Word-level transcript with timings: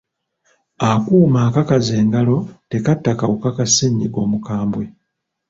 Akuuma 0.89 1.39
akakaza 1.47 1.93
engalo 2.01 2.37
tekatta 2.69 3.11
kawuka 3.19 3.49
ka 3.57 3.65
ssennyiga 3.69 4.17
omukambwe. 4.25 4.85